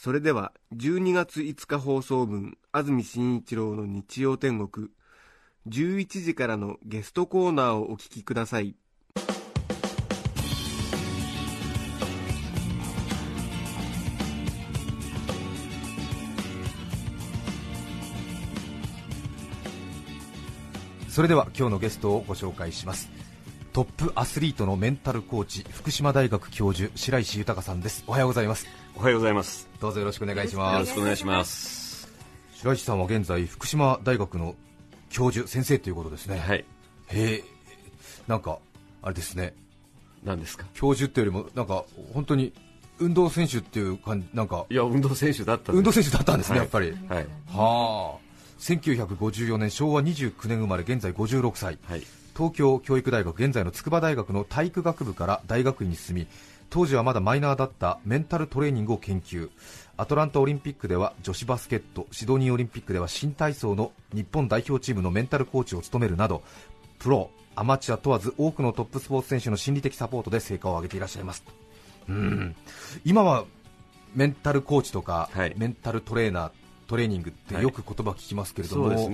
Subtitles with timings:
[0.00, 4.90] それでは12月5日放送分安住紳一郎の日曜天国。
[5.66, 8.76] 11時からのゲストコーナーをお聞きください。
[21.08, 23.10] それでは今日のゲストをご紹介します。
[23.78, 29.68] トップアスリートのメンタルコーチ福島大学教授白石豊さんですおはようございますおはようございます。
[29.80, 32.08] どうぞよろしくお願いしよますろしくお願いします。
[32.54, 34.56] 白石さんは現在福島大学の
[35.10, 36.58] 教授先生ということですねはい。
[36.58, 36.64] へ
[37.34, 37.44] え
[38.26, 38.58] なんか
[39.00, 39.54] あれですね
[40.24, 40.64] 何ですか？
[40.74, 42.52] 教授っていうよりもなんか本当に
[42.98, 47.26] 運動選手っていう感じなんかいや、運動選手だったんです運動選手だったんですね、はいやっぱりはい。
[47.56, 52.02] はあ1954年昭和29年生まれ現在56歳はい。
[52.38, 56.28] 東京教育大学現在の筑波大学の体育学部から大学院に進み
[56.70, 59.50] 当時はまだマイナーだったメンタルトレーニングを研究。
[59.96, 66.44] アトランタオリンピックでは女子バスケットシドニーオリンピックでは新体操の日本代表チームのメンタルコーチを務めるなど
[67.00, 71.42] プロアマチュア問わず多くのトップスポーツ選手の心理的サポートで成果を上げていらっしゃいます。
[72.08, 72.54] うん。
[73.04, 73.46] 今は
[74.14, 75.54] メンタルコーチとか、はい。
[75.56, 76.50] メンタルトレーナー
[76.86, 79.10] トレーニングってよく言葉聞きますけれども。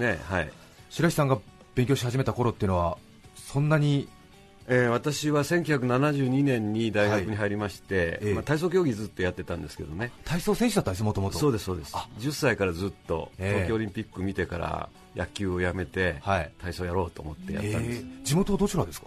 [0.91, 1.39] 白石さんが
[1.75, 2.99] 勉強し始めた頃っていうのは
[3.55, 4.09] そんなに？
[4.67, 8.35] えー私は1972年に大学に入りまして、ええ。
[8.35, 10.11] まあ、体操競技ずっとやってたんですけどね。
[10.25, 11.93] 体操選手だったんですもともとそうです、そうです。
[11.95, 12.09] あ。
[12.19, 13.53] 10歳からずっとええ。
[13.53, 16.51] 東京オリンピック見てから野球をやめて、はい。
[16.61, 18.01] 体操やろうと思ってやったんです。
[18.01, 19.07] えー地元はどちらですか？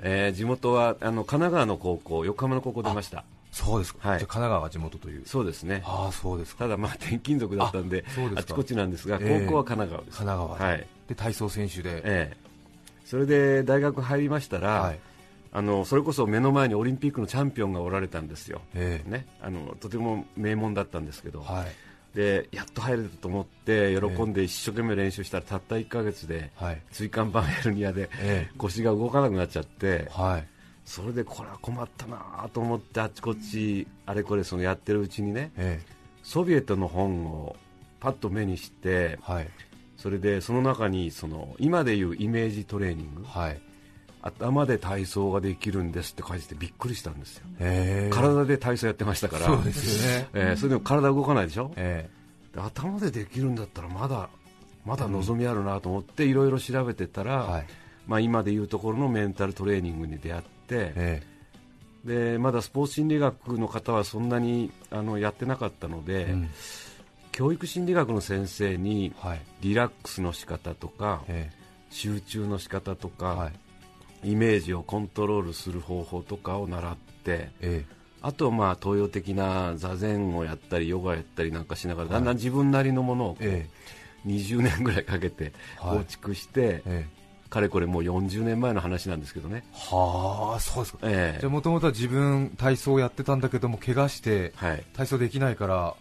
[0.00, 3.24] えー地元はあの神奈川の高校、横浜の高校出ました。
[3.52, 4.18] そうですか、はい。
[4.18, 5.26] じゃあ神奈川が地元という。
[5.26, 5.82] そうですね。
[5.84, 6.64] ああそうですか。
[6.64, 8.04] ただまあ転勤族だったんで
[8.36, 9.44] あちこちなんですが、ええ。
[9.44, 10.18] 高校は神奈川です。
[10.18, 10.86] 神奈川はい。
[11.08, 12.36] で体操選手で、ええ、
[13.04, 14.98] それで大学入りましたら、はい。
[15.56, 21.66] あのそれこそ目の前にオリンピックのチャンピオンがおられたんですよ、えね、あのとても名門だったんですけど、えはい。
[22.16, 26.82] でやっと入れたと思って喜んで一生懸命練習したらたった1ヶ月ではい。
[26.90, 30.46] 椎間板ヘルニアでえ腰が動かなくなっちゃってえはい。
[30.84, 35.80] それでこれは困ったなと思ってあっちこっちあれこれそのやってるうちにねえ
[36.22, 37.56] ソビエトの本を
[38.00, 39.48] パッと目にしてえはい
[40.04, 43.24] それでその中にその今でいうイメージトレーニング？
[43.24, 43.60] はい。
[44.20, 49.46] 頭で体操ができるんですって書いててびっくりしたんですよ、ええ体で体操やってましたから。
[49.46, 50.28] そうですよね。
[50.34, 52.10] えーそれでも体動かないでしょ、え
[52.52, 54.28] で頭でできるんだったらまだ
[54.84, 57.66] まだ望みあるなと思っていろいろ調べてたら、えはい。
[58.06, 61.22] まあ、今でいうところのメンタルトレーニングに出会って、え
[62.04, 66.50] でまだスポーツ心理学の方はそんなにあのやってなかったので、えうん
[67.34, 69.40] 教育心理学の先生にはい。
[69.60, 71.50] リラックスの仕方とかえ
[71.90, 73.50] 集中の仕方とか、えは
[74.22, 74.30] い。
[74.30, 77.84] イメージをコントロールする方法とかを習ってえ
[78.22, 83.68] あとまあ東洋的な座禅をやったりヨガやったりなんかしながらだんだん自分なりのものをこうえ
[84.26, 85.98] 20年ぐらいかけてはい。
[85.98, 87.50] 構築して、ええ。
[87.50, 90.98] かれこれもう40年前の話なんですけどね、えはあそうですか。
[91.02, 91.40] ええ。
[91.40, 94.84] じゃあもともとは自分体操をやってたんだけども怪我してはい。
[94.94, 95.94] 体操できないから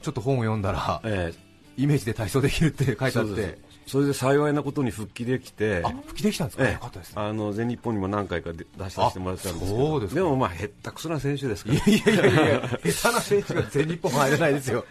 [0.00, 1.32] ちょっと本を読んだらえ
[1.76, 3.58] イメージで体操できるって書いえてあって。
[3.86, 3.90] す。
[3.90, 5.82] それで幸いなことに復帰できて。
[5.84, 6.72] あ復帰できたんですか、ええ。
[6.74, 10.06] よかったですあの全日本にも何回かで出させてもらってたんですけど。
[10.06, 11.76] でもまあへったくそな選手ですから。
[11.76, 14.84] いやいやいやいや、下手な選手が全日本入れないですよ。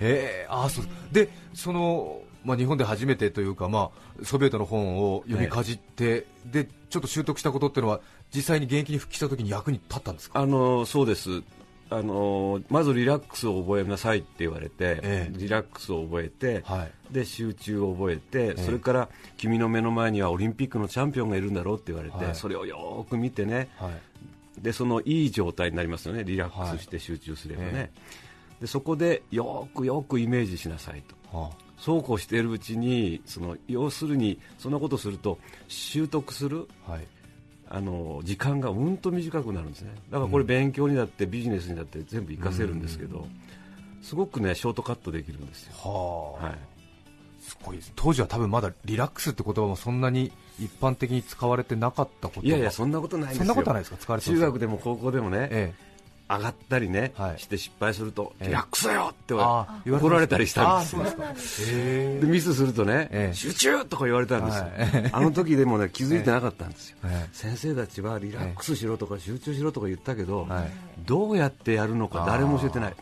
[0.00, 0.84] ええああそう。
[1.10, 8.00] でその、まあ、日本で初めてというか、まあ、ソビエトの本を読みかじって、でちょっと習得したことっていうのは
[8.34, 10.40] 実際に現役に復帰したときに役に立ったんですか？
[10.40, 11.42] あのそうです
[11.92, 15.38] あのまずリラックスを覚えなさいって言われて、ええ。
[15.38, 16.92] リラックスを覚えて、はい。
[17.12, 22.34] で集中を覚えて、えそれから君の目の前にはオリンピックのチャンピオンがいるんだろうって言われて、はい。
[22.34, 23.68] それをよーく見てね。
[23.76, 23.92] はい。
[24.60, 26.24] でそのいい状態になりますよね。
[26.24, 27.90] リラックスして集中すればね、え
[28.62, 31.38] でそこでよーくよくイメージしなさいと。
[31.38, 37.06] はそうこうしているうちにその要するにそんなことすると習得するあはい
[37.74, 39.92] あの時間がうんと短くなるんですね。
[40.10, 43.26] だからこれ勉強にだってビジネスにだって全部活かせるんですけど、
[44.02, 46.58] すごくねショートカットできるんですよ、はあ、はい、
[47.40, 47.90] すごいです。
[47.96, 50.30] 当時は多分まだリラックスって言葉もそんなに
[50.60, 53.44] 一般的に使われてなかったこといやいやそんなことないですよ。
[53.44, 53.96] そんなことはないですか？
[53.96, 55.72] 使われて中学でも高校でもね、え
[56.28, 57.38] 上がったりね、はい。
[57.38, 63.84] して失敗すると、ええリラックスだよって怒られたりしたんですでミスするとね、ええ集中！
[63.84, 65.10] とか言われたんですよ、はい。
[65.12, 67.28] あの時でもね気づいてなかったんですよ、え。
[67.32, 70.70] 先生たちはリラックスしろとか集中しろとか言ったけど、はい。
[71.04, 72.94] どうやってやるのか誰も教えてない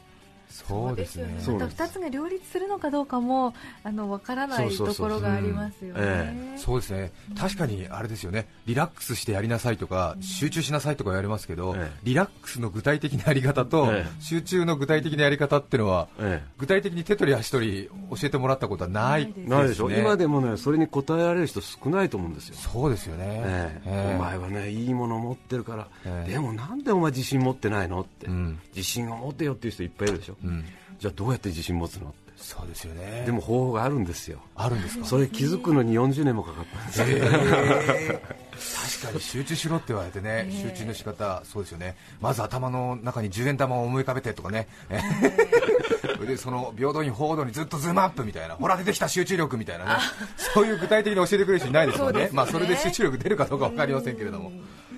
[0.50, 1.37] そうですね。
[1.41, 3.55] そうまた2つが両立するのかどうかも
[3.85, 6.55] あの分からないところがありますよね。
[6.56, 7.12] そうですね。
[7.38, 8.49] 確かにあれですよね。
[8.67, 11.99] リラックスしてやりなさいとか集中しなさいとか言われますけど、ええ。
[12.02, 14.23] リラックスの具体的なやり方と、ええ。
[14.23, 19.49] 集中の具体的なやり方っていうのは、え具体的に手取り足取り教えてもらったことはないですえ、ね。
[19.49, 23.88] ないでしょ、今でもねそれに答えられる人少ないと思うんですよ、そうですよね、ええ。
[23.91, 24.17] ええ。
[24.17, 26.32] お前はねいいもの持ってるから、ええ。
[26.32, 28.58] でもなんでお前自信持ってないのって、うん。
[28.75, 30.64] 自信を持てよっていう人いっぱいいるでしょ、うん、
[30.98, 32.31] じゃあどうやって自信持つのって。
[32.37, 33.25] そうですよね。
[33.26, 34.40] でも方法があるんですよ。
[34.56, 35.04] あるんですか？
[35.04, 39.02] それ気づくのに40年もかかったんですよ、えー。
[39.02, 41.96] 確かに集中しろって言われてね、集中の仕方そうですよね。
[42.20, 44.69] まず頭の中に10円玉を思い浮かべてとかね、
[46.16, 49.90] それでその平等に報道にずっとズームアップみたいな、ほら出てきた集中力みたいなね、
[50.38, 52.31] そういう具体的に教えてくれる人いないですもんね、ね。
[52.32, 54.50] まあ、それで集中力出るかどうか分かりませんけれども。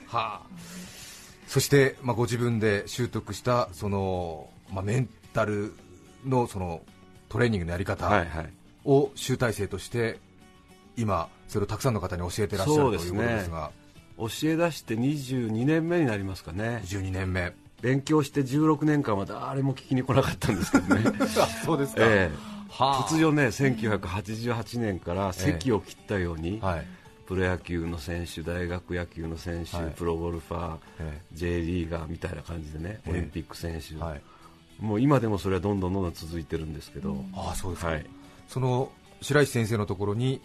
[0.06, 0.46] はあ、
[1.48, 5.72] そして、まあ、ご自分で習得したその、まあ、メンタル
[6.24, 6.82] のその
[7.28, 8.10] トレーニングのやり方、
[8.84, 10.18] を集大成として
[10.96, 13.70] 今それをたくさんの方に教えてらっしゃるということですが。
[14.18, 16.82] 教え出して22年目になりますかね。
[16.84, 17.52] 12年目。
[17.80, 21.02] 勉強して16年間は誰も聞きに来なかったんですけどね。
[21.64, 22.36] そうですええ。
[22.68, 23.08] はあ。
[23.08, 26.86] 突如ね1988年から席を切ったように、はい。
[27.26, 29.90] プロ野球の選手大学野球の選手、はい。
[29.92, 31.20] プロゴルファー、え。
[31.32, 33.10] J リーガーみたいな感じでね、ええ。
[33.10, 34.20] オリンピック選手、はい
[34.80, 38.06] もう今でもそれはどんどんどんどん続いてるんですけど、ああそうですか、はい。
[38.48, 38.90] その
[39.20, 40.40] 白石先生のところに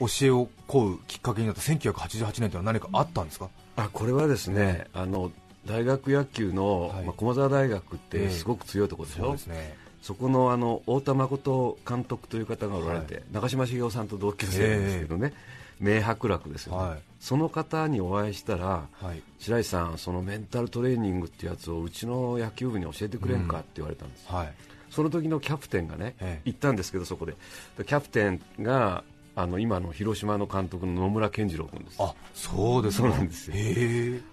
[0.00, 3.48] 教えを請うきっかけになった1988年というのは何かあったんですか？
[3.76, 5.32] あこれはですね、あの
[5.66, 7.04] 大学野球の、はい。
[7.04, 8.28] まあ、駒澤大学っええ。
[8.28, 9.76] てすごく強いところでしょ、そうですね。
[10.02, 13.24] そこのあの太田誠監督という方がおられて、はい。
[13.32, 15.32] 長嶋茂雄さんと同級生なんですけどね、
[15.80, 16.98] 名伯楽ですよね、はい。
[17.20, 19.22] その方にお会いしたら、はい。
[19.38, 24.54] 白石さん、そのメンタルトレーニングっていうやつをうちの野球部に教えてくれんかって言われたんです、はい。
[24.90, 26.42] その時のキャプテンがね、ええ。
[26.46, 27.34] 言ったんですけど、そこで、
[27.76, 29.04] でキャプテンが
[29.34, 31.96] あの今の広島の監督の野村健次郎君です。
[32.00, 33.08] あそうですか。
[33.08, 33.54] そうなんですよ。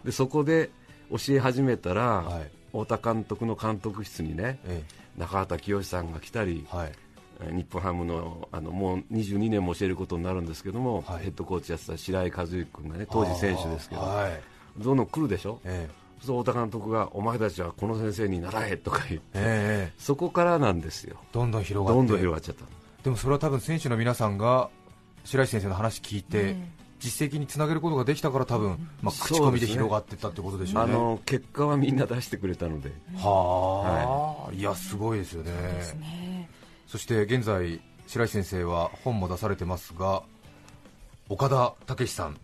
[0.04, 0.72] でそこで
[1.12, 2.52] 教え始めたら、はい。
[2.72, 4.84] 太田監督の監督室にねえ
[5.18, 6.88] 中畑清さんが来たり、えはい。
[6.88, 7.05] えー
[7.52, 11.26] 日本ハムのあのもう22年も教えることになるんですけども、はい。
[11.26, 14.42] ヘッドコーチやってた白井和之君がね当時選手ですけど、はい。
[14.78, 15.90] どんどん来るでしょ、え
[16.22, 21.98] そう太田監督がお前たちはこの先生に習えとか言って、えええそこからなんですよ、どんどん広がって。
[21.98, 22.66] どんどん広がっちゃった。
[23.04, 24.70] でもそれは多分選手の皆さんが
[25.24, 26.56] 白石先生の話聞いて、
[27.00, 30.94] 実績につなげることができたから多分、まあ、口コミで広がっていったってことでしょうね。
[30.94, 35.52] あの結果はみんな出してくれたので、はあ、い、やすごいですよね。
[35.52, 36.35] ね
[36.96, 40.24] そして現在白石先生は本も出されてますが
[41.28, 42.38] 岡田武史さん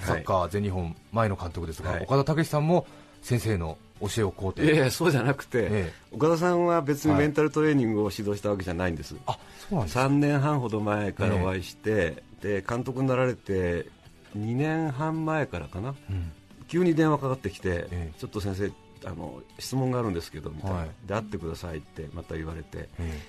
[0.00, 2.04] サッカー全日本前の監督ですが、はい。
[2.04, 2.86] 岡田武史さんも
[3.20, 4.64] 先生の教えをこうて。
[4.64, 7.20] いやいや、そうじゃなくて、え岡田さんは別にはい。
[7.20, 13.88] メンタルトレーニングを指導したわけじゃないんです、あそうなんです3年半ほど前からお会いして、で監督になられて
[14.34, 16.32] 2年半前からかな、うん。
[16.66, 18.12] 急に電話かかってきて、ええ。
[18.18, 18.72] ちょっと先生
[19.06, 20.88] あの、質問があるんですけどみたいな、はい。
[21.06, 23.20] で会ってくださいってまた言われて、え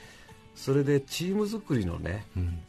[0.55, 2.59] それでチーム作りのねえうん。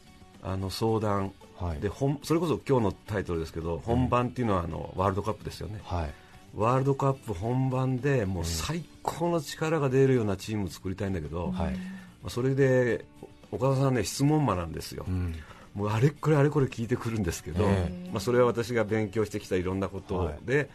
[0.42, 1.32] あの相談。
[1.56, 1.80] はい。
[1.80, 5.80] で本、それこそ今日のタイトルですけど、本番っていうのはあのワールドカップですよね。
[5.84, 6.12] はい。
[6.56, 11.72] ワールドカップ本番でもう最高の力が出るようなチームを作りたいんだけど、はい。
[11.72, 11.78] ま
[12.26, 13.04] あそれで
[13.50, 15.34] 岡田さんはね質問魔なんですよ、うん。
[15.74, 20.70] もうあれこれあれこれ聞いてくるんですけど、えまあ、それは私が勉強してきたいろんなことで、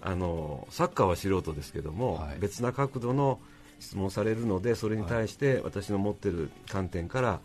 [0.00, 2.38] あのサッカーは素人ですけども、はい。
[2.40, 3.38] 別な角度の
[3.80, 7.40] 質問されるのでそれに対して私の持ってる観点から、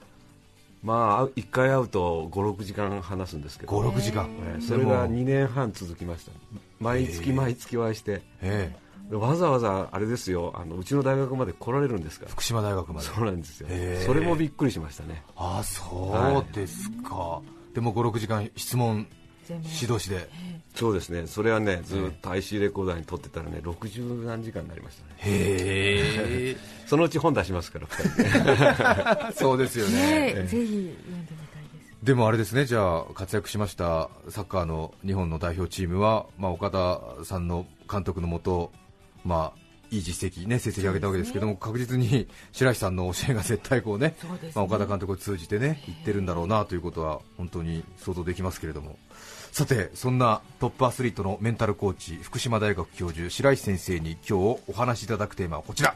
[0.83, 6.31] まあ1回会うと56時間話すんですけど、56時間、えーそれがでも2年半続きました。
[6.79, 8.85] 毎月毎月お会いして、ええ。
[9.09, 12.25] でわざわざあれですよあのうちの大学まで来られるんですか。
[12.25, 13.07] ら福島大学まで。
[13.07, 13.67] そうなんですよ。
[13.69, 15.23] へーそれもびっくりしましたね。
[15.35, 17.41] あそうですか、
[17.73, 19.07] でも56時間質問
[19.49, 20.29] 指導士で
[20.75, 21.25] そうですね。
[21.27, 25.15] それはねずっと IC レコーダーに撮ってたらね60何時間になりましたね。
[25.19, 26.57] へえ。
[26.85, 29.33] そのうち本出しますから2人で。
[29.39, 29.93] そうですよね。
[29.93, 30.47] ねえ。
[30.47, 32.05] ぜひ読んでみたいです。
[32.05, 38.71] でもあれですねじゃあ活躍しましたサッカーの日本の代表チームは、まあ、岡田さんの監督のもと、
[39.23, 39.64] まあ、
[39.95, 44.15] いい実績、ね、成績上げたわけですけども、確実に白石さんの教えが絶対こうね、ね。
[44.53, 48.97] まあ、岡田監督を通じてね言ってるんだろうなということは本当に想像できますけれども、
[49.51, 55.95] さて、そんなトップアスリートのメンタルコーチ、福島大学教授、白石先生に今日お話しいただくテーマはこちら、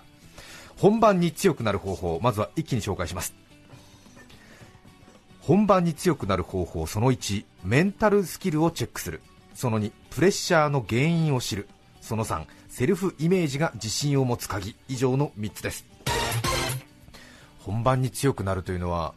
[0.78, 3.36] 本番に強くなる方法、まずは一気に紹介します。
[5.42, 9.22] 本番に強くなる方法その1メンタルスキルをチェックする。
[9.56, 11.68] その2プレッシャーの原因を知る。
[12.02, 12.46] その3
[12.80, 14.74] セルフイメージが自信を持つ鍵。
[14.88, 15.86] 以上の3つです。
[17.60, 19.14] 本番に強くなるというのは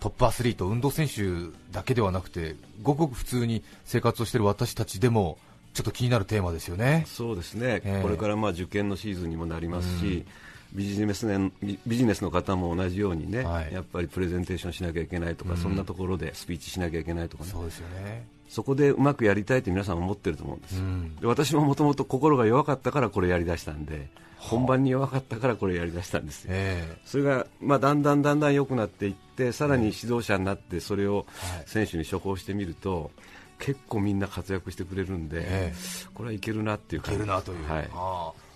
[0.00, 1.22] トップアスリート運動選手
[1.70, 5.38] だけではなくてごくごく普通に生活をしている私たちでも
[5.74, 7.04] ちょっと気になるテーマですよね。
[7.06, 8.02] そうですね、ええ。
[8.02, 10.24] これからまあ受験のシーズンにもなりますし、
[10.72, 13.72] ビジネスねビビジネスの方も同じようにね、はい。
[13.72, 21.16] やっぱりプレゼンテーションしなきゃいけないとか、そんなところでスピーチしなきゃいけないとかね、そうですよねそこでうまくやりたいって皆さん思ってると思うんです、うん。
[21.16, 26.50] で私ももともと心が弱かったからこれやりだしたんで、本番に弱かったからこれやりだしたんですよ。
[26.52, 31.64] えそれが、まあ、だんだんだんだん良くなっていってさらに指導者になってそれをはい。
[31.64, 33.10] 選手に処方してみると
[33.58, 35.74] 結構みんな活躍してくれるんで、え
[36.12, 37.20] これはいけるなっていうい感じ。
[37.20, 37.88] けるなという、はい、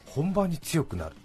[0.05, 1.17] 本番に強くなる。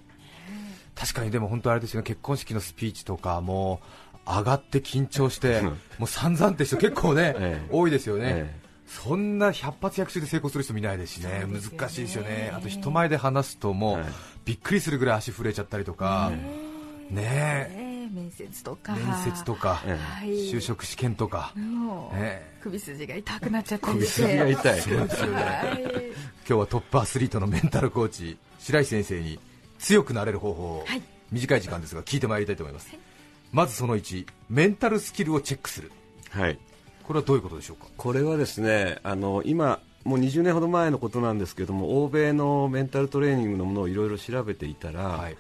[0.96, 2.06] 確かにでも本当あれですよね。
[2.06, 5.66] 結婚式のスピーチとかもう上がって緊張してうん。
[5.68, 7.70] もう散々って人結構ね、 ええ。
[7.70, 8.61] 多いですよね、え
[9.00, 11.46] そんな100発100中で成功する人見ないですしね。
[11.46, 11.46] ね。
[11.48, 12.52] 難しいですよね。
[12.54, 14.06] あと人前で話すともう、はい。
[14.44, 16.32] びっくりするぐらい足震えちゃったりとか、
[17.10, 18.94] ね面接とか。
[18.94, 20.52] 面接とか、えはい。
[20.52, 24.82] 就職試験とか、もうね首筋が痛くなっちゃったり首筋が痛い。
[24.82, 25.34] そうですよね。
[25.36, 25.42] は
[25.78, 26.12] い
[26.48, 29.40] 今日はトップアスリートのメンタルコーチ白石先生に
[29.80, 31.02] 強くなれる方法を、はい。
[31.32, 32.90] 短い時間ですが聞いてまいりたいと思います、
[33.54, 35.92] まずその1メンタルスキルをチェックする。
[36.30, 36.60] はい、
[37.12, 37.88] これはどういうことでしょうか？
[37.98, 45.36] これはですねあの今もう20年ほど前のことなんですけども欧米のメンタルトレーニングのものをいろいろ調べていたら、はい。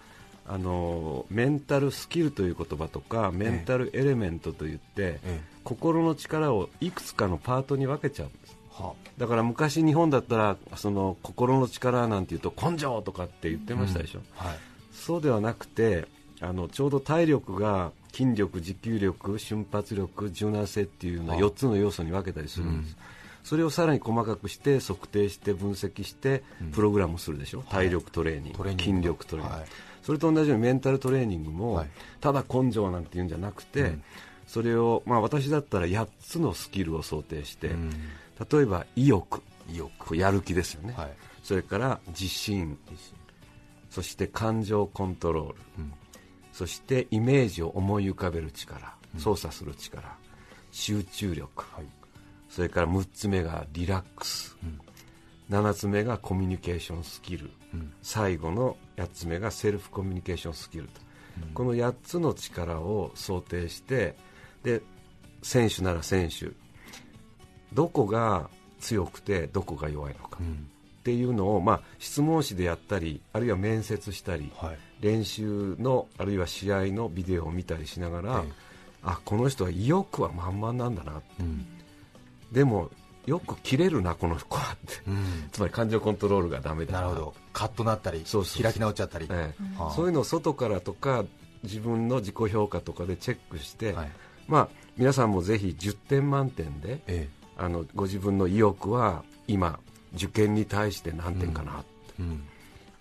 [0.48, 5.42] あのメンタルスキルという言葉とかメンタルエレメントといって、ええ。
[5.64, 8.58] 心の力をいくつかのパートに分けちゃうんです。
[8.72, 14.58] はだから昔日本だったらその心の力なんていうと根性とかって言ってましたでしょ、あはい。
[14.92, 16.06] そうではなくて
[16.42, 21.42] あのちょうど体力が筋力、持久力、瞬発力、柔軟性っていうようなはあ。
[21.42, 22.98] 4つの要素に分けたりするんです、
[23.44, 28.84] それをさらに細かくして測定して分析してプログラムするでしょ、体力トレーニング、トレーニング。
[28.84, 29.70] 筋力トレーニング、はい。
[30.04, 31.90] それと同じようにメンタルトレーニングも、はい。
[32.20, 34.04] ただ根性なんていうんじゃなくて、うん。
[34.48, 37.92] それを、まあ、私だったら8つのスキルを想定して、うん。
[38.52, 39.42] 例えば意欲。
[39.70, 40.18] 意欲。
[40.18, 41.14] やる気ですよね、はい。
[41.44, 42.78] それから自信。
[43.90, 45.94] そして感情コントロール、うん
[46.52, 50.04] そしてイメージを思い浮かべる力、操作する力
[50.72, 51.86] 集中力、はい。
[52.50, 54.58] それから6つ目がリラックス、
[55.50, 57.94] 7つ目がコミュニケーションスキル、うん。
[58.02, 61.02] 最後の8つ目がセルフコミュニケーションスキルと、
[61.54, 64.16] この8つの力を想定して
[64.64, 64.82] で
[65.42, 66.52] 選手なら選手。
[67.74, 68.50] どこが
[68.82, 70.68] 強くてどこが弱いのか、うん。
[71.00, 78.52] っていうのを、まあ、質問紙でやったりあるいは面接したり、はい練習のあるいは試合のビデオを見たりしながら、ええ。
[79.04, 81.66] あこの人は意欲は満々なんだなうん。
[82.52, 82.92] でも
[83.26, 85.02] よく切れるなこの子はって。
[85.08, 85.50] うん。
[85.52, 87.34] つまり感情コントロールがダメだなるほど。
[87.52, 89.80] カッとなったりそう開き直っちゃったり、ええ。
[89.80, 89.92] はあ。
[89.92, 91.26] そういうのを外からとか
[91.64, 94.12] 自分の自己評価とかでチェックして、はい。
[94.48, 99.80] まあ、皆さんもぜひ10点満点でえあのご自分の意欲は今
[100.16, 101.84] 受験に対して何点かな、
[102.20, 102.44] えうん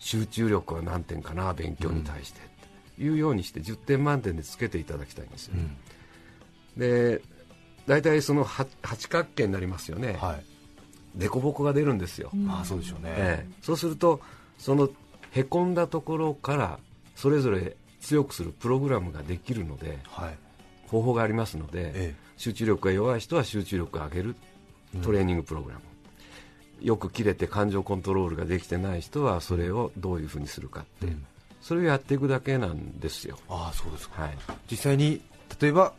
[0.01, 2.51] 集中力は何点かな勉強に対して、って。
[3.03, 5.77] いうようにして10点満点でつけていただきたいんですよ、うん。
[6.77, 7.23] で
[7.87, 10.45] 大体そのは八角形になりますよね、はい。
[11.19, 13.53] 凸凹が出るんですよ、まあそうでしょうね、ええ。
[13.63, 14.21] そうすると
[14.59, 14.91] その
[15.31, 16.79] へこんだところから
[17.17, 20.39] それぞれ強くするプログラムができるのではい。
[20.89, 22.15] 方法がありますので、ええ。
[22.37, 24.37] 集中力が弱い人は集中力を上げる
[25.03, 25.83] トレーニングプログラム、
[26.83, 31.27] よく切れて感情コントロールができてない人はそれをどういうふうにするかって、うん。
[31.61, 34.23] それをやっていくだけなんですよ、ああそうですか。
[34.23, 34.39] はい、
[34.71, 35.21] 実際に
[35.61, 35.93] 例えば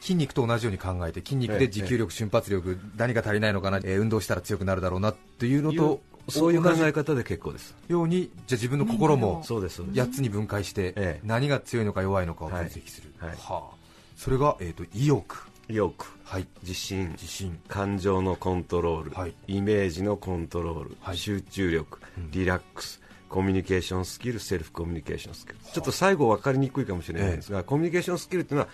[0.00, 7.74] 筋肉と同じように考えて筋肉ええで持久力、瞬発力何が足りないのかな、えー運動したら強くなるだろうなっていうのとそういう考え方で結構です。
[7.88, 10.00] ようにじゃあ自分の心もそうですそうです。
[10.00, 11.20] 8つに分解して、ええ。
[11.24, 13.28] 何が強いのか弱いのかを分析する、はい。
[13.30, 13.38] はい。
[13.38, 13.76] はあ、
[14.16, 17.10] それが、えー、と意欲、意欲はい、自信。
[17.12, 19.34] 自信、感情のコントロール、はい。
[19.46, 21.16] イメージのコントロール、はい。
[21.16, 22.30] 集中力、うん。
[22.30, 23.00] リラックス。
[23.28, 25.58] コミュニケーションスキルセルフコミュニケーションスキル。
[25.58, 28.68] ちょっと最後分かりにくいかもしれないんですが、コミュニケーションスキルっていうのは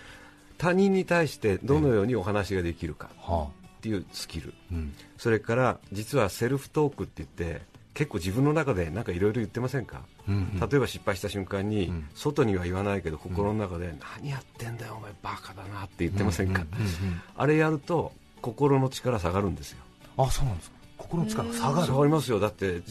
[0.57, 4.93] 他人に対してどのようにお話ができるかはっていうスキル、あうん。
[5.17, 7.61] それから実はセルフトークって言って
[7.93, 10.69] 結構自分の中でなんかいろいろ言ってませんか、うんうん。
[10.69, 12.09] 例えば失敗した瞬間に、うん。
[12.13, 16.79] 外には言わないけど心の中で、何やってんだよお前バカだなって言ってませんか、うん。
[16.79, 19.79] うんうんあれやると心の力下がるんですよ。
[20.17, 20.75] あそうなんですか。
[20.97, 21.87] 心の力が下がる。
[21.87, 22.39] 下がりますよ。
[22.39, 22.81] だって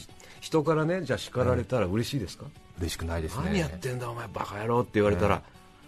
[0.40, 2.44] 人からねじゃあ叱られたら嬉しいですか、
[2.78, 5.42] 嬉しくないですね何やってんだお前バカ野郎って言われたら、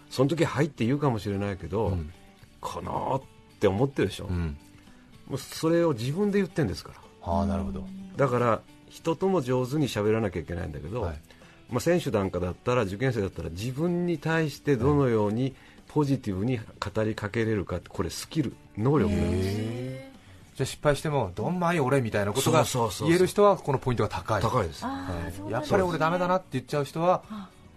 [0.09, 2.11] その時はいって言うかもしれないけど、うん
[2.61, 3.21] この
[3.55, 4.57] って思ってるでしょ、うん。
[5.27, 6.99] もうそれを自分で言ってるんですから。
[7.23, 7.85] ああなるほど。
[8.15, 8.61] だから
[8.93, 11.19] 人とも上手に喋らなきゃいけないんだけど、はい。
[11.71, 15.55] まあ、選手なんかだったら受験生だったら自分に対してどのように
[15.87, 20.11] ポジティブに語りかけれるかこれスキル能力なんですへ
[20.55, 22.63] じゃあ失敗してもどんまい俺みたいなことが
[22.99, 24.41] 言える人はこのポイントが高い。
[24.41, 24.85] 高いです。
[24.85, 25.09] は
[25.49, 25.51] い。
[25.51, 27.23] やっぱり俺ダメだなって言っちゃう人は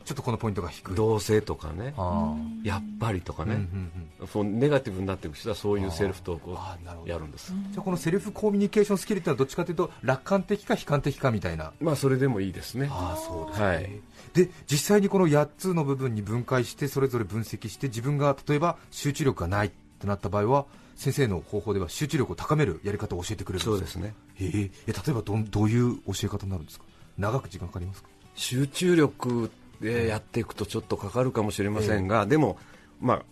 [0.06, 0.94] ちょっとこのポイントが低い。
[0.94, 1.92] 同性とかね。
[1.98, 4.28] あやっぱりとかね、あうんうんうん。
[4.28, 6.58] そうネガティブになっていく人はそういうセルフトークを
[7.04, 7.52] やるんです。
[7.72, 11.72] じゃあこのセルフコミュニケーションスキルってのはどっちかというと楽観的か悲観的かみたいな。
[11.80, 12.88] まあそれでもいいですね。
[12.90, 14.00] ああそうですね、はい。
[14.34, 24.14] で実際にこの8つの部分に分解してそれぞれ分析して自分が例えば集中力がないってなった場合は先生の方法では集中力を高めるやり方を教えてくれるそうですね。
[24.36, 24.70] へえ。
[24.86, 26.84] え例えばどんどういう教え方になるんですか？
[27.18, 28.08] 長く時間かかりますか？
[28.34, 32.58] 集中力でやっていくとちょっとかかるかもしれませんが、でも、
[33.00, 33.22] まあ、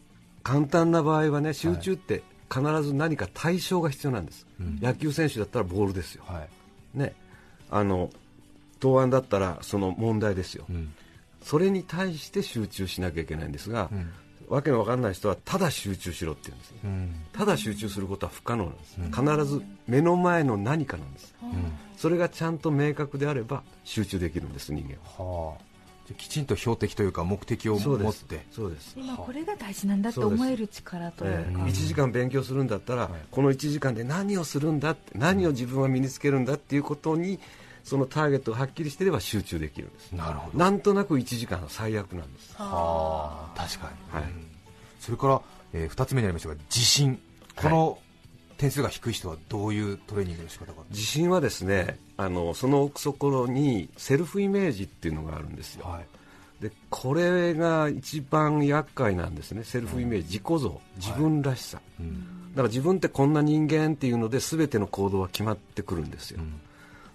[0.43, 2.23] 簡単な場合はね集中って
[2.53, 4.79] 必ず何か対象が必要なんです、うん。
[4.81, 6.47] 野球選手だったらボールですよ、は
[6.95, 7.15] い、ね、
[7.71, 8.11] あの
[8.79, 10.93] 答案だったらその問題ですよ、うん。
[11.43, 14.13] それに対して集中しなきゃいけないんですが、うん。
[14.49, 16.73] わけのわかんない人はただ集中しろって言うんです。
[16.73, 17.15] ねうん。
[17.33, 19.11] ただ集中することは不可能なんです、うん。
[19.11, 21.35] 必ず目の前の何かなんです。
[21.43, 21.51] うん。
[21.97, 25.49] それがちゃんと明確であれば集中できるんです人間は。
[25.49, 25.74] はあ
[26.13, 28.45] きちんと標的というか目的を持って。
[28.53, 28.95] そうです。
[28.97, 33.11] 今これが大事なんだって思える力というえか、1時間勉強するんだったら、はい。
[33.31, 37.41] この1時間で何をするんだって何を自分は身につけるんだっていうことに
[37.85, 40.13] そのターゲットがはっきりしていれば集中できるんです。
[40.13, 40.59] なるほど。
[40.59, 42.55] なんとなく1時間は最悪なんです。
[42.57, 44.31] はあ確かに、はい。
[44.31, 44.47] うん。
[45.01, 45.43] それから、
[45.73, 47.19] え2つ目になりましたが自信
[47.57, 47.99] この
[48.65, 56.07] 点数が低い人はどういうトレーニングの仕方か自信はですねあのその奥底にセルフイメージっていうのがあるんですよ、はい。
[56.63, 59.65] でこれが一番厄介なんですね。
[59.65, 60.81] セルフイメージ、自己像。
[60.97, 62.53] 自分らしさ、うん。
[62.53, 66.59] だから自分ってこんな人間っていうので全ての行動は決まってくるんですよ、うん。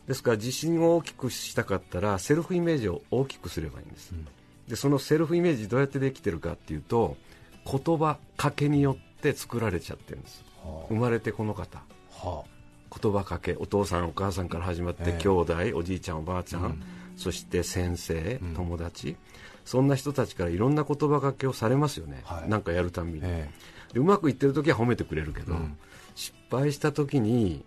[0.07, 4.27] ですから自信を大きくしたかったらセルフイメージを大きくすればいいんです、ん。
[4.67, 7.17] でそのセルフイメージどうやってできてるかっていうと
[7.65, 10.43] 言葉かけによって作られちゃってるんです。
[10.43, 10.48] は
[10.89, 11.79] 生まれてこの方。
[12.23, 12.27] あ。
[12.27, 12.43] は
[13.01, 15.21] 言葉かけお父さんお母さんから始まって、ええ。
[15.21, 16.83] 兄弟おじいちゃんおばあちゃん、うん。
[17.15, 18.53] そして先生、うん。
[18.55, 19.15] 友達。
[19.63, 22.49] そんな人たちからいろんな言葉かけをされますよね、はい。
[22.49, 23.49] なんかやるたんびに、え
[23.93, 25.77] でうまくいってる時は褒めてくれるけど、うん。
[26.15, 27.63] 失敗した時に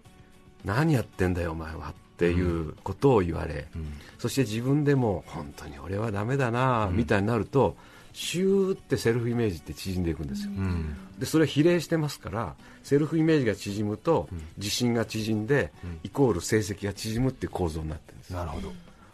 [0.64, 3.92] 何やってんだよお前はっていうことを言われ、えうん。
[4.18, 7.76] そして自分でも本当に俺はダメだなみたいになると、
[8.12, 10.96] シューってセルフイメージって縮んでいくんですよ、うん。
[11.18, 16.00] でそれは比例してますからセルフイメージが縮むと、自信が縮んで、うん。
[16.02, 18.68] イコール成績が縮むっていう構造になってるんですだなるほど。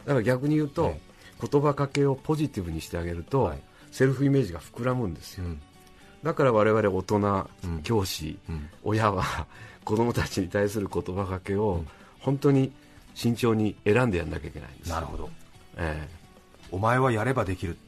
[0.06, 1.00] から逆に言うと、え
[1.40, 3.60] 言葉かけをポジティブにしてあげると、はい。
[3.92, 5.60] セルフイメージが膨らむんですよ、うん。
[6.22, 7.82] だから我々大人、うん。
[7.82, 8.68] 教師、うん。
[8.82, 9.46] 親は
[9.84, 11.84] 子供たちに対する言葉かけを
[12.18, 12.72] 本当に
[13.14, 15.30] 慎重に選んでやんなきゃいけないんですなるほど。
[15.76, 16.08] え
[16.70, 17.78] お前はやればできる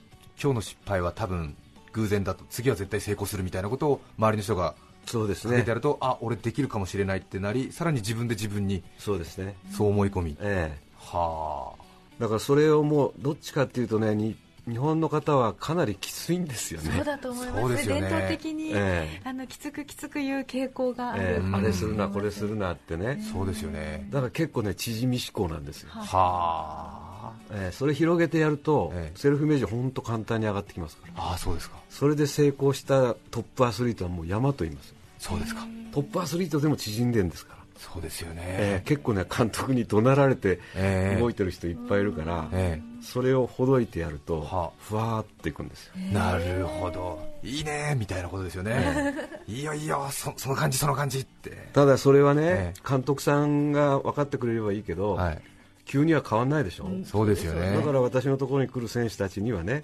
[0.43, 1.55] 今日の失敗は多分
[1.93, 5.63] 偶然だと次は絶対成功するみたいなことを周りの人がえそうですね。
[5.63, 9.57] てやると、あ俺できるかもしれないってなりさらに自分で自分にそうですね。
[9.73, 11.73] そう思い込み、えは
[12.19, 14.37] えだからそれをもうどっちかっていうとねに
[14.69, 16.93] 日本の方はかなりきついんですよね。
[16.95, 17.61] そうだと思います。
[17.61, 18.01] そうですよね。
[18.03, 19.21] 伝統的に、ええ。
[19.25, 21.37] あのきつくきつく言う傾向がある、ええ。
[21.39, 23.19] うんあれするなこれするなってね。
[23.21, 24.07] あそうですよね。
[24.11, 27.10] だから結構ね縮み思考なんですよ、は
[27.53, 29.19] ええそれ広げてやると、ええ。
[29.19, 31.23] セルフイメージ本当簡単に上がってきますから。
[31.23, 31.77] ああそうですか。
[31.89, 35.67] それで成功したトップアスリートはもう山と言いますそうですか。
[35.93, 37.61] トップアスリートでも縮んでるんですから。
[37.81, 41.19] そうですよね、えー結構ね監督に怒鳴られてええ。
[41.19, 47.27] 動いてる人いっぱいいるから、えそれをほどいてやるとはふわーっていくんですよ、えなるほど。
[47.43, 49.15] いいねみたいなことですよね、
[49.47, 51.71] いいよいいよそその感じその感じって。
[51.73, 52.75] ただそれはね、え。
[52.87, 55.43] 監督さんが分かってくれればいいけど、はい
[55.91, 57.75] 急には変わんないでしょ、そうですよね。
[57.75, 59.83] だから私のところに来る選手たちにはね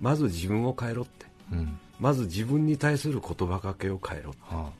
[0.00, 1.26] まず自分を変えろって。
[1.52, 1.78] うん。
[2.00, 4.72] まず自分に対する言葉かけを変えろは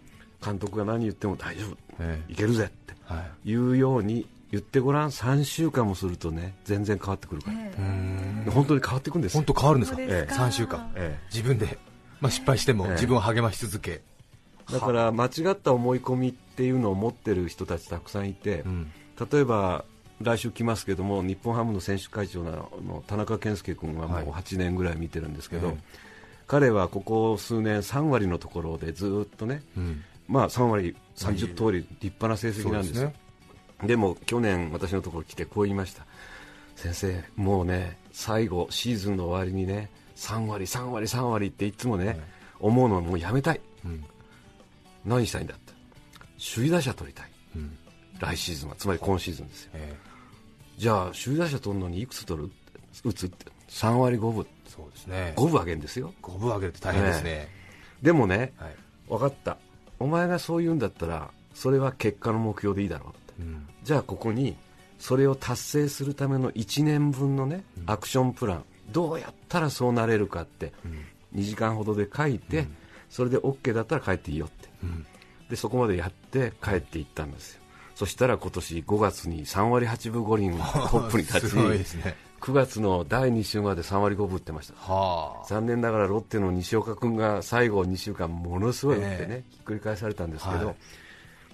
[0.45, 2.93] 監督が何言っても大丈夫、えいけるぜって。
[2.93, 2.97] い。
[3.45, 5.11] 言うように言ってごらん。
[5.11, 8.51] 3週間もするとね全然変わってくるから、えうーん。
[8.51, 9.45] 本当に変わっていくんですよ。
[9.47, 9.99] 本当変わるんですか？
[9.99, 10.45] ですか。
[10.45, 10.93] 3週間。
[10.97, 11.79] え自分で、
[12.21, 12.93] まあ、失敗してもええ。
[12.95, 14.03] 自分を励まし続け、
[14.71, 18.93] えだから間違った思い込みっていうのを持ってる人たちたくさんいて、うん。
[19.31, 19.85] 例えば
[20.25, 22.51] 来週来ますけども日本ハムの選手会長の
[22.87, 25.79] の田中健介君はもう8年ぐらい見てるんですけど、ええ。
[26.47, 30.03] 彼はここ数年3割のところでずっとね、うん。
[30.27, 33.13] まあ、3割30通り立派な成績なんですよ、
[33.85, 36.07] でも去年、私のところ来てこう言いました。
[36.77, 42.19] 先生、もうね最後、シーズンの終わりにね3割、3割、3割っていつもね、
[42.59, 44.05] 思うのはもうやめたい、うん。
[45.05, 45.73] 何したいんだって。
[46.55, 47.79] 首位打者取りたい、うん。
[48.19, 49.71] 来シーズンはつまり今シーズンですよ。
[49.75, 49.97] え
[50.77, 52.51] じゃあ首位打者取るのにいくつ取る？
[53.05, 53.47] 打つって。
[53.69, 54.47] 3割5分。
[54.47, 55.35] えそうですね。
[55.37, 56.13] 5分あげるんですよ。
[56.21, 57.49] 五分上げるって大変ですね、
[58.03, 58.77] でもねはい。
[59.09, 59.59] 分かった。
[59.99, 63.43] お前がそう言うんだったらそれは結果の目標でいいだろうって。
[63.43, 63.69] うん。
[63.83, 64.57] じゃあここに
[64.99, 70.73] それを達成するための1年分のね、アクションプランどうやったらそうなれるかって、
[71.35, 72.67] 2時間ほどで書いて、
[73.11, 74.69] それで OK だったら帰っていいよって。
[74.83, 75.07] うん。
[75.49, 77.63] でそこまでやって帰っていったんですよ
[77.95, 82.17] そしたら今年5月に3割8分5厘 トップに立ちね。
[82.41, 84.75] 9月の第2週まで3割5分打ってました。
[84.75, 85.47] はあ。
[85.47, 90.77] 残念ながらロッテの西岡君が最後2週間ものすごい打ってね、えひっくり返されたんですけど、はい。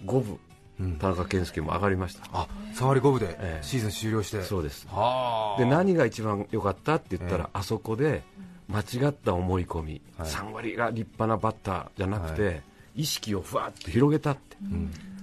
[0.04, 0.38] 5分、
[0.80, 0.96] うん。
[0.96, 2.24] 田中健介も上がりました。
[2.32, 3.64] あ3割5分でええ。
[3.64, 4.88] シーズン終了して、そうです。
[4.88, 5.60] はあ。
[5.60, 8.24] で何が一番良かったって言ったら、えあそこで
[8.66, 10.28] 間違った思い込み、はい。
[10.28, 12.52] 3割が立派なバッターじゃなくて、は
[12.96, 14.56] 意識をふわっと広げたって、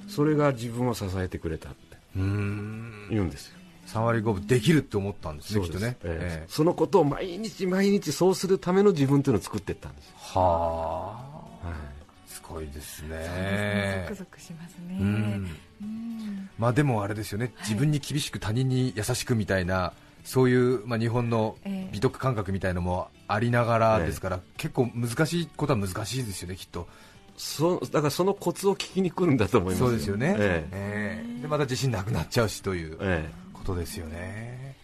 [0.08, 3.08] それが自分を支えてくれたってうーん。
[3.10, 3.58] 言うんですよ。
[3.88, 6.42] 3割5分できるって思ったんですねきっとね、ええ。
[6.42, 6.46] ええ。
[6.50, 10.10] そのことを毎日毎日そうするための自分というのを作っていったんです。
[10.10, 11.20] よ、は
[11.64, 11.68] あ。
[11.68, 11.76] はい。
[12.28, 13.38] すごいですそうですね。
[13.38, 14.98] ねゾクゾクしますね。
[15.00, 15.08] うん。
[15.82, 16.50] うん。
[16.58, 19.94] まあでもあれですよね、自分に厳しく他人に優しくみたいな
[20.28, 21.90] そういう、まあ、日本のええ。
[21.94, 26.88] 美徳感覚みたいのもありながらええですから、結構難しいことは難しいですよねきっと
[27.38, 31.24] そだからそのコツを聞きに来るんだと思いますそうですよね、ええ。
[31.38, 32.98] えでまた自信なくなっちゃうしという。
[33.00, 33.48] ええ。
[33.54, 34.76] ことですよね。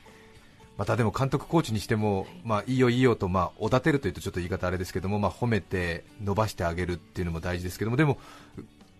[0.77, 8.17] またでも監督コーチにしても、まあ、いいよいいよと、まあ、おだてるというとちょっと言い方あれですけども、まあ、褒めて伸ばしてあげるっていうのも大事ですけどもでも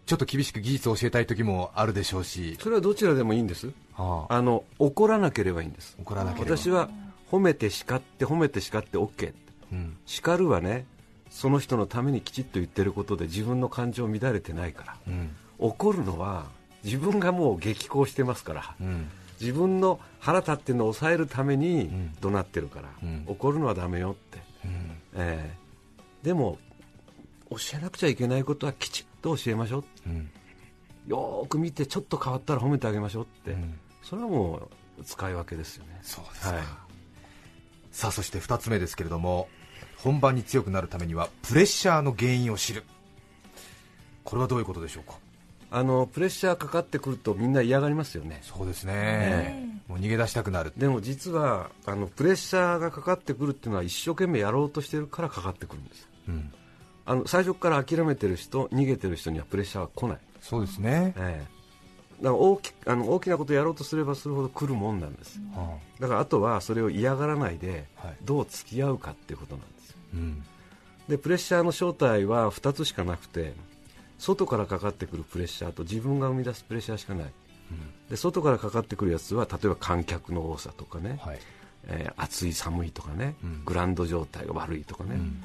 [0.06, 2.58] ちょっと厳しく技術を教えたい時もあるでしょうし。
[2.60, 3.72] え、それはどちらでもいいんです。
[3.94, 5.98] はあ、あの怒らなければいいんです。
[6.00, 6.58] 怒らなければ。
[6.58, 6.89] 私は
[7.32, 9.34] 褒めて叱って褒めて叱って OK
[9.72, 9.98] うん。
[10.06, 10.86] 叱るはね
[11.34, 14.98] その人のためにきちっと言ってることで自分の感情乱れてないから。
[15.08, 15.36] うん。
[15.58, 16.46] 怒るのは
[16.84, 18.76] 自分がもう激高してますから。
[18.80, 19.10] うん。
[19.41, 22.15] 自分の腹立ってるのを抑えるためにん。
[22.22, 23.24] 怒鳴ってるから、うん。
[23.26, 24.72] 怒るのはダメよって、うん。
[25.15, 25.58] ええ。
[26.22, 26.60] でも
[27.50, 30.30] 教えなくちゃいけないことはきちっと教えましょううん。
[31.08, 33.74] よーく見てちょっと変わったら褒めてあげましょうって、うん。
[34.04, 34.69] それはも
[35.00, 36.00] う使い分けですよね。
[36.04, 36.63] そうですか、はい
[37.91, 39.48] さあそして2つ目ですけれども
[40.04, 42.84] 本番に強くなるためにはプレッシャーの原因を知る。
[44.24, 45.18] これはどういうことでしょうか？
[45.72, 48.39] あのプレッシャーかかってくるとみんな嫌がりますよね。
[48.44, 49.66] そうですね、え。
[49.88, 50.72] もう逃げ出したくなる。
[50.78, 56.08] でも実はあのプレッシャーがかかってくるっていうのは一生懸命やろうとしてるからかかってくるんです。
[56.28, 56.54] うん。
[57.06, 61.46] あの最初から諦めてる人逃げてる人にはプレッシャーは来ない、そうですね、え
[62.22, 62.24] え。
[62.24, 65.42] だから大きあの大きなことをやろうとすればするほど来るもんなんです。
[65.54, 68.18] はだからあとはそれを嫌がらないではい。
[68.24, 69.72] どう付き合うかっていうことなんです
[70.13, 70.43] うん。
[71.08, 73.54] でプレッシャーの正体は2つしかなくて
[74.17, 77.32] 外からかかってくるプレッシャーと自分が生み出すプレッシャーしかない。
[78.10, 81.39] で外からかかってくるやつは例えば観客の多さとかね、はい。
[81.88, 83.65] えー暑い寒いとかね、うん。
[83.65, 85.41] グラウンド状態が悪いとかね、ん。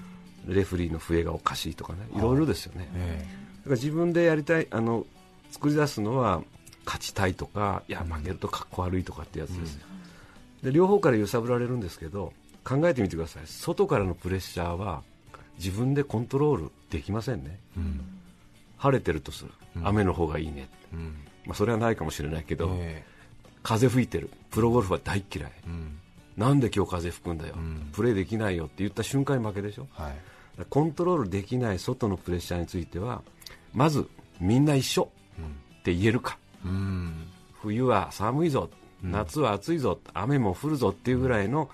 [0.46, 2.00] レフェリーの笛がおかしいとかね。
[2.14, 2.20] い。
[2.20, 3.26] ろいろですよね、え
[3.58, 5.06] だから自分でやりたいあの
[5.50, 6.42] 作り出すのは
[6.84, 9.86] 勝ちたいとかいや負けるとかっこ悪いとかってやつですよ、
[10.62, 12.32] で両方から揺さぶられるんですけど
[12.68, 13.46] 考えてみてください。
[13.46, 15.02] 外からのプレッシャーは
[15.56, 17.58] 自分でコントロールできませんね。
[17.76, 18.00] えうん。
[18.76, 19.50] 晴れてるとする。
[19.82, 21.16] 雨の方がいいね、うん。
[21.46, 23.02] まあ、それはないかもしれないけど、え
[23.62, 24.30] 風吹いてる。
[24.50, 25.52] プロゴルフは大嫌い。
[25.56, 25.98] えうん。
[26.36, 27.88] なんで今日風吹くんだよ、ん。
[27.92, 29.88] プレーできないよって言った瞬間に負けでしょ。
[29.92, 30.64] はい。
[30.68, 33.22] コントロールできない外のプレッシャーについては
[33.72, 34.08] まず
[34.40, 35.08] みんな一緒
[35.78, 36.38] って言えるか。
[36.64, 37.28] うん。
[37.62, 38.68] 冬は寒いぞ。
[39.02, 41.70] 夏は暑いぞ、雨も降るぞっていうぐらいの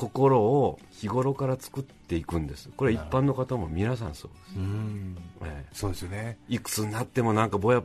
[0.00, 2.70] 心を日頃から作っていくんです。
[2.76, 5.16] これ一般の方も皆さんそうです、うん。
[5.44, 6.38] えそうですよね。
[6.50, 7.82] えいくつになってもなんかぼや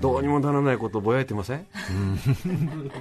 [0.00, 1.66] どうにもならないことをぼやいてません、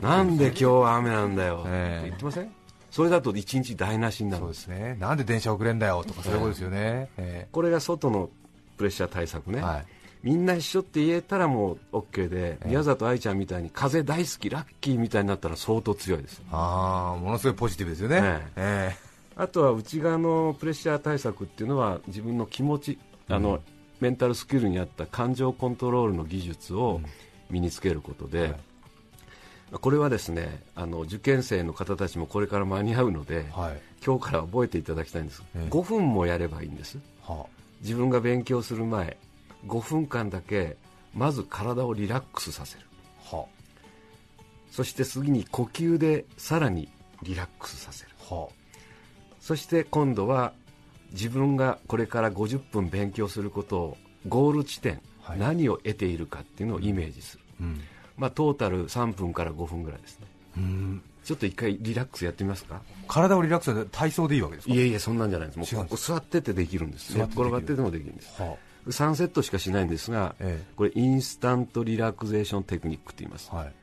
[0.01, 1.61] なんで今日は雨なんだよ。
[1.61, 2.07] ってええ。
[2.07, 2.51] 言ってません？
[2.91, 4.97] それだと一日台無しになるそうですね。
[4.99, 8.29] なんで電車遅れんだよとかそういうことですよね、えこれが外の
[8.75, 9.85] プレッシャー対策ね、えはい
[10.23, 16.41] みんな一緒って言えたらもう OK で、宮里藍ちゃんみたいに風大好きラッキーみたいになったら相当強いです。
[16.51, 18.95] ああものすごいポジティブですよね、ええ。
[19.35, 23.61] あとは内側のプレッシャー対策っていうのは自分の気持ちあの、
[23.99, 27.01] メンタルスキルにあった感情コントロールの技術を
[27.49, 28.55] 身につけることで、
[29.71, 33.81] これはですねあの受験生の方たちもこれから間に合うので、はい。
[34.03, 35.69] 今日から覚えていただきたいんです、ええ。
[35.69, 36.97] 5分もやればいいんです。
[37.21, 37.45] は
[37.81, 39.17] 自分が勉強する前
[39.67, 40.77] 5分間だけ
[41.13, 42.85] まず体をリラックスさせる。
[43.31, 43.45] あは。
[44.71, 46.89] そして次に呼吸でさらに
[47.23, 48.11] リラックスさせる。
[48.29, 48.47] あは。
[49.39, 50.53] そして今度は
[51.11, 53.97] 自分がこれから50分勉強することを
[54.27, 55.39] ゴール地点、はい。
[55.39, 57.81] 何を得ているかっていうのをイメージする、うん。
[58.17, 60.27] まあ、トータル3分から5分ぐらいですね。
[60.57, 61.01] うん。
[61.23, 62.81] ちょっと一回リラックスやってみますか？
[63.07, 64.73] 体をリラックスで体操でいいわけですか？
[64.73, 65.75] いえいえそんなんじゃないです。
[65.75, 67.15] もうここ座っててできるんです。
[67.15, 68.41] 寝っ転がっててもできるんです。
[68.41, 68.55] は
[68.87, 70.73] 3セットしかしないんですが、ええ。
[70.75, 73.73] これインスタントリラクゼーションテクニックって言います、あはい。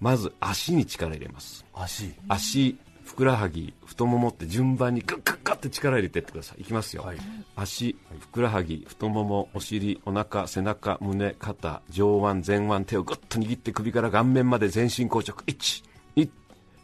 [0.00, 1.64] まず足に力入れます。
[1.74, 2.14] 足。
[2.28, 6.62] 足ふくらはぎ太ももって順番にガッガッガッって力入れてってください。
[6.62, 7.18] いきますよ、はい。
[7.54, 15.36] 足ふくらはぎ太ももお尻お腹背中胸肩上腕前腕手をグッと握って首から顔面まで全身硬直。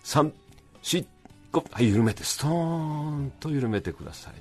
[0.03, 2.51] 12345はい緩めてストー
[3.27, 4.35] ンと緩めてください、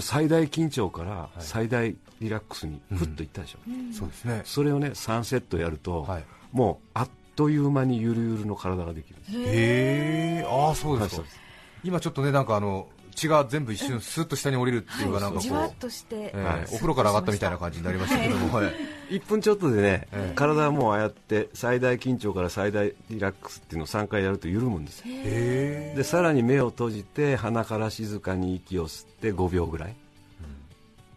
[0.00, 3.58] 最大緊張から最大リラックスにふっといったでしょ、
[3.92, 4.42] そうですね。
[4.44, 6.24] それをね3セットやると、はい。
[6.52, 11.16] もうあっという間にゆるゆるの体ができるんですへえああそうですか。
[11.16, 11.40] はいそうです。
[11.84, 18.72] 今ちょっとねなんかあの血が全部一瞬スーッと下に降りるっていうかなんかこじわっうとして、ええはいお風呂から上がったみたいな感じになりましたけども、はい。
[19.10, 20.32] 1分ちょっとでね、ええ。
[20.34, 29.96] 体はもうああやって最大緊張から最大リラックスっていうのを3回やると緩むんですでさらに目を閉じて鼻から静かに息を吸って5秒ぐらい、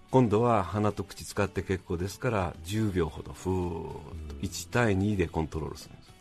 [0.09, 3.93] 今度は鼻と口使って結構ですから10秒ほどふーっ
[4.29, 6.11] と1対2でコントロールするんです。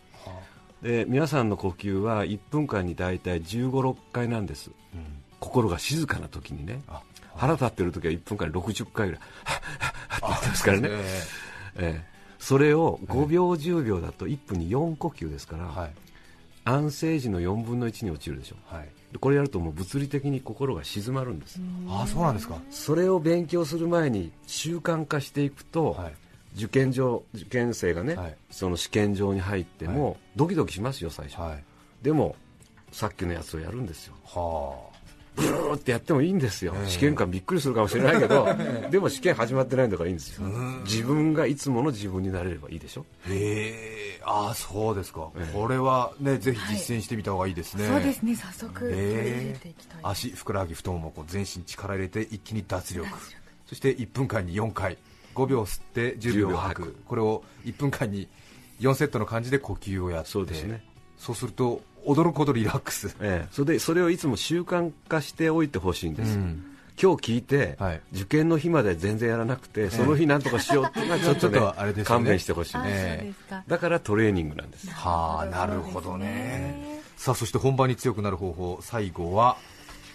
[0.82, 4.70] で皆さんの呼吸は1分間に大体1 5 6回なんです、
[5.40, 7.02] 心が静かな時にねあ
[7.34, 9.60] 腹立ってる時は1分間に60回ぐらいはっ
[10.20, 11.24] はっはっってますからね、え
[11.76, 12.02] え。
[12.04, 12.04] え
[12.38, 15.90] それを5秒10秒だと1分に4呼吸ですから、えはい。
[16.64, 18.56] 安静時の4分の1に落ちるでしょ。
[18.66, 18.88] はい。
[19.12, 22.56] でこれやるともう物理的に心が静まるんです、ああそうなんですか。
[22.70, 26.14] それを勉強する前に習慣化していくと、はい。
[26.56, 28.36] 受験場受験生がね、はい。
[28.50, 31.64] その試験場に入っても、はドキドキしますよ最初、はい。
[32.02, 32.36] でも
[32.92, 34.14] さっきのやつをやるんですよ。
[34.26, 34.89] は
[35.36, 36.88] ブーってやってもいいんですよ、ええ。
[36.88, 38.48] 試験官びっくりするかもしれないけど
[38.90, 40.46] でも試験始まってないんだからいいんですよ。
[40.84, 43.06] 自分がいつもの自分になれればいいでしょ。
[43.26, 44.20] あへえ。
[44.24, 45.52] ああそうですか、ええ。
[45.54, 53.08] これはねぜひ実践してみた方がいいですね、そうですね早速取り入れえていきたいえ足ふくらはぎ太ももこう全身力入れて一気に脱力。
[53.66, 54.98] そして1分間に4回。
[55.34, 56.82] 5秒吸って10秒吐く。
[56.82, 58.28] 10秒吐これを1分間に
[58.80, 60.30] 4セットの感じで呼吸をやって。
[60.30, 60.84] そうですね。
[61.16, 63.14] そうすると驚くほどリラックス。
[63.20, 66.64] ええ、それでそれをいつも習慣化しておいてほしいんです、うん。
[67.00, 68.00] 今日聞いて、はい。
[68.12, 72.04] 受験の日まで全然やらなくて、その日なんとかしようっていうのはちょっと, ねちょっとあれですよね。
[72.04, 73.54] 勘弁してほしいええ。
[73.66, 74.90] だからトレーニングなんです。
[74.90, 77.00] はあなるほどね。
[77.16, 79.56] さあそして本番に強くなる方法最後は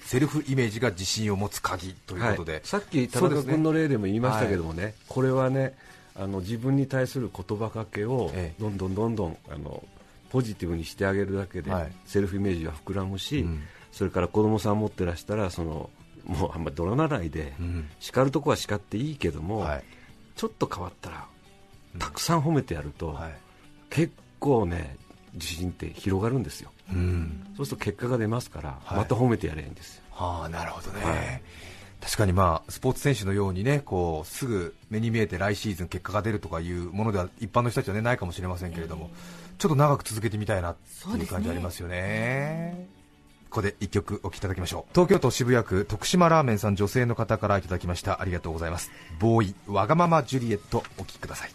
[0.06, 2.62] セルフイメージが自信を持つ鍵ということで、はい。
[2.64, 5.76] さっき田中君の例でも言いましたけどもねこれはね
[6.16, 8.62] あの自分に対する言葉かけをええ。
[8.62, 9.84] どんどんどんどんあの
[10.30, 11.92] ポジティブにしてあげるだけで、はい。
[12.06, 13.64] セルフイメージが膨らむし、うん。
[13.92, 15.90] それから子供さん持ってらしたらその
[16.26, 17.90] もうあんまり怒らないで、うん。
[18.00, 19.84] 叱るとこは叱っていいけども、はい。
[20.36, 21.26] ちょっと変わったら
[21.98, 23.34] たくさん褒めてやると、はい。
[23.90, 24.98] 結構ね
[25.34, 26.72] 自信って広がるんですよ。
[26.92, 27.46] うん。
[27.56, 28.98] そうすると結果が出ますから、はい。
[28.98, 30.04] また褒めてやればいいんですよ。
[30.12, 31.42] はあなるほどね、はい。
[32.02, 39.10] 確かにまあスポーツ選手のようにねこうすぐ目に見えて来シーズン結果が出るとかいうものでは一般の人たちは、ね、ないかもしれませんけれども、
[39.58, 42.88] ちょっと長く続けてみたいなっていう感じありますよね。
[43.50, 44.92] ここで一曲お聴きいただきましょう。
[44.94, 48.22] 東京都渋谷区徳島ラーメンさん女性の方からいただきました。
[48.22, 48.92] ありがとうございます。
[49.20, 51.52] ボーイわがままジュリエットお聴きください。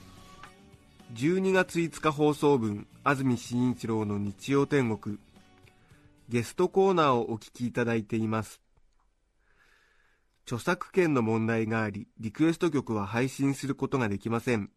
[1.14, 5.18] 12月5日放送分安住紳一郎の日曜天国。
[6.28, 8.62] ゲストコーナーをお聞きいただいています。
[10.46, 14.70] 著作権の問題がありリクエスト曲は配信することができません。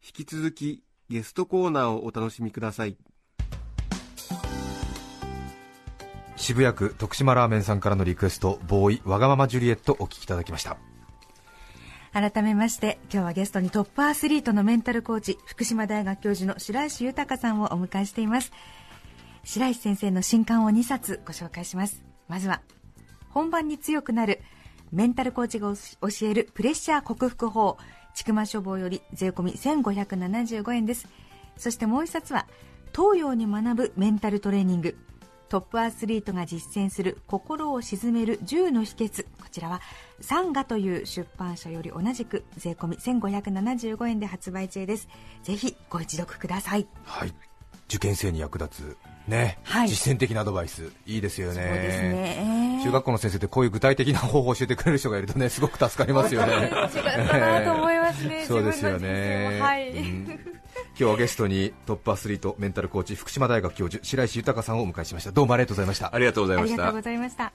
[0.00, 2.96] 引き続きゲストコーナーをお楽しみください。
[6.36, 10.76] 渋谷区徳島ラーメンさんからのリクエストボーイわがままジュリエットお聴きいただきました。
[12.12, 18.52] 改めまして今日はゲストにトップアスリートのメンタルコーチ福島大学教授の白石豊さんをお迎えしています。
[19.44, 22.02] 白石先生の新刊を2冊ご紹介します。
[22.28, 22.60] まずは
[23.30, 24.42] 本番に強くなる
[24.92, 27.78] メンタルコーチが教えるプレッシャー克服法
[28.18, 31.06] ちく書房より税込み1575円です。
[31.56, 32.46] そしてもう一冊は
[32.94, 34.96] 東洋に学ぶメンタルトレーニング。
[35.48, 39.24] トップアスリートが実践する心を鎮める10の秘訣。
[39.40, 39.80] こちらは
[40.20, 45.08] サンガという出版社より同じく税込み1575円で発売中です。
[45.42, 46.86] ぜひご一読ください。
[47.04, 47.32] はい。
[47.86, 48.96] 受験生に役立つ
[49.28, 50.90] ね、はい、実践的なアドバイス。
[51.06, 56.54] いいですよね、ね中学校の先生ってこういう具体的な方法を教えてくれる人がいるとね すごく助かりますよね。
[56.54, 56.70] 違っ
[57.02, 58.44] たなと思いますね。
[58.48, 59.58] そうですよね。
[59.60, 59.90] はい。
[59.90, 60.38] うん、今
[60.94, 65.32] 日はゲストにトップアスリートメンタルコーチ福島大学教授白石豊さんをお迎えしました。
[65.32, 66.14] どうもありがとうございました。
[66.14, 66.74] ありがとうございました。
[66.74, 67.52] ありがとうございました。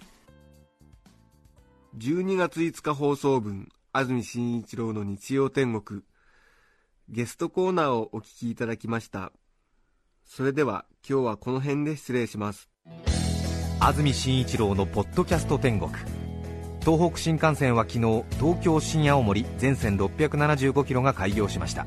[1.97, 6.01] 12月5日放送分安住紳一郎の日曜天国
[7.09, 9.31] ゲストコーナーをお聞きいただきました。
[10.25, 12.69] それでは今日はこの辺で失礼します
[13.79, 15.91] 安住紳一郎の「ポッドキャスト天国」
[16.81, 21.85] 東北新幹線は昨日東京新青森全線675キロが開業しました。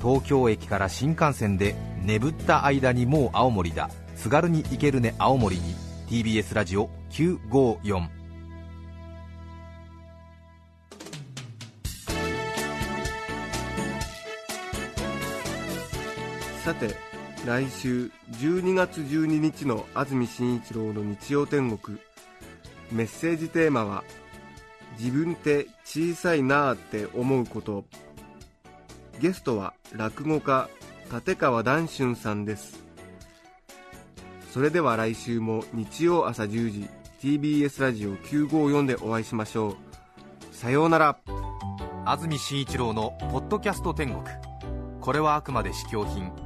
[0.00, 3.90] 東京駅から新幹線で眠った間にもう青森だ。
[4.16, 5.86] 津軽に行けるね青森に。
[6.08, 8.08] TBS ラジオ954
[16.64, 17.15] さて
[17.46, 21.96] 来週12月12日の安住紳一郎の日曜天国。
[22.90, 24.02] メッセージテーマは
[24.98, 27.84] 「自分って小さいなあって思うこと」
[29.22, 30.68] ゲストは落語家
[31.12, 32.84] 立川談春さんです。
[34.50, 36.90] それでは来週も日曜朝10時
[37.22, 39.76] TBS ラジオ954でお会いしましょう。
[40.50, 41.20] さようなら。
[42.04, 44.24] 安住紳一郎の「ポッドキャスト天国」
[45.00, 46.45] これはあくまで試供品。